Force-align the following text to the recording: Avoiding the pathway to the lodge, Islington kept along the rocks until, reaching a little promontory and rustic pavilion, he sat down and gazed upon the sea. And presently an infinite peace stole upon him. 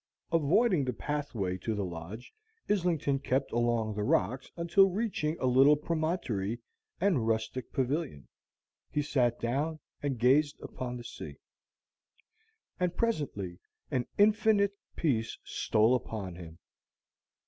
Avoiding 0.31 0.83
the 0.85 0.93
pathway 0.93 1.59
to 1.59 1.75
the 1.75 1.85
lodge, 1.85 2.33
Islington 2.67 3.19
kept 3.19 3.51
along 3.51 3.93
the 3.93 4.01
rocks 4.03 4.49
until, 4.57 4.89
reaching 4.89 5.37
a 5.39 5.45
little 5.45 5.75
promontory 5.75 6.59
and 6.99 7.27
rustic 7.27 7.71
pavilion, 7.71 8.27
he 8.89 9.03
sat 9.03 9.39
down 9.39 9.77
and 10.01 10.17
gazed 10.17 10.59
upon 10.59 10.97
the 10.97 11.03
sea. 11.03 11.35
And 12.79 12.97
presently 12.97 13.59
an 13.91 14.07
infinite 14.17 14.73
peace 14.95 15.37
stole 15.43 15.93
upon 15.93 16.33
him. 16.33 16.57